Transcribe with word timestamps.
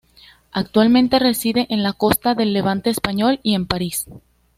Actualmente 0.51 1.19
reside 1.19 1.67
en 1.69 1.83
la 1.83 1.93
costa 1.93 2.33
del 2.33 2.53
Levante 2.53 2.89
español 2.89 3.39
y 3.43 3.53
en 3.53 3.67
París. 3.67 4.07